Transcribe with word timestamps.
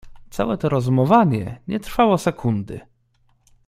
"Całe 0.29 0.57
to 0.57 0.69
rozumowanie 0.69 1.61
nie 1.67 1.79
trwało 1.79 2.17
sekundy." 2.17 2.79